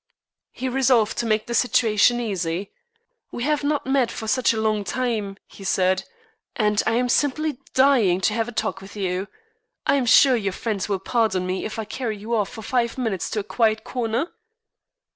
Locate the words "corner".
13.83-14.31